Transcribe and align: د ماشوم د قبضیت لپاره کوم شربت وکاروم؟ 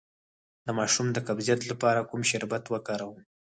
د 0.65 0.67
ماشوم 0.77 1.07
د 1.13 1.17
قبضیت 1.27 1.61
لپاره 1.71 2.07
کوم 2.09 2.21
شربت 2.29 2.63
وکاروم؟ 2.69 3.17